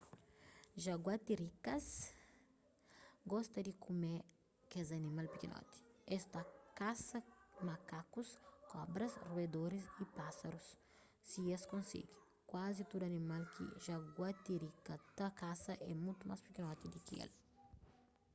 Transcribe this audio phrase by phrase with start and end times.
[0.83, 1.85] jaguatirikas
[3.31, 4.11] gosta di kume
[4.71, 5.75] kes animal pikinoti
[6.15, 6.41] es ta
[6.79, 7.17] kasa
[7.67, 8.29] makakus
[8.71, 10.67] kobras ruedoris y pásarus
[11.29, 12.15] si es konsigi
[12.49, 17.31] kuazi tudu animal ki jaguatirika ta kasa é mutu más pikinoti di ki el